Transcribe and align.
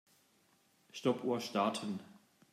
Stoppuhr 0.91 1.39
starten. 1.39 1.99